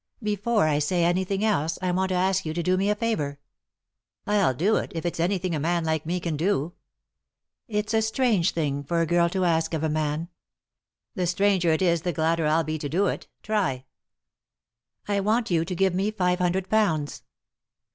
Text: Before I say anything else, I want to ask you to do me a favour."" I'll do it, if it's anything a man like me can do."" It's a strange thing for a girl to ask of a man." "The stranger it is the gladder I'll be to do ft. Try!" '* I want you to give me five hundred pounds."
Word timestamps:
Before 0.23 0.67
I 0.67 0.79
say 0.79 1.03
anything 1.05 1.45
else, 1.45 1.77
I 1.79 1.91
want 1.91 2.09
to 2.09 2.15
ask 2.15 2.43
you 2.43 2.55
to 2.55 2.63
do 2.63 2.75
me 2.75 2.89
a 2.89 2.95
favour."" 2.95 3.39
I'll 4.25 4.55
do 4.55 4.77
it, 4.77 4.91
if 4.95 5.05
it's 5.05 5.19
anything 5.19 5.53
a 5.53 5.59
man 5.59 5.85
like 5.85 6.07
me 6.07 6.19
can 6.19 6.35
do."" 6.35 6.73
It's 7.67 7.93
a 7.93 8.01
strange 8.01 8.49
thing 8.49 8.83
for 8.83 9.01
a 9.01 9.05
girl 9.05 9.29
to 9.29 9.45
ask 9.45 9.75
of 9.75 9.83
a 9.83 9.89
man." 9.89 10.29
"The 11.13 11.27
stranger 11.27 11.69
it 11.69 11.83
is 11.83 12.01
the 12.01 12.13
gladder 12.13 12.47
I'll 12.47 12.63
be 12.63 12.79
to 12.79 12.89
do 12.89 13.03
ft. 13.03 13.27
Try!" 13.43 13.85
'* 14.45 15.07
I 15.07 15.19
want 15.19 15.51
you 15.51 15.63
to 15.63 15.75
give 15.75 15.93
me 15.93 16.09
five 16.09 16.39
hundred 16.39 16.67
pounds." 16.67 17.21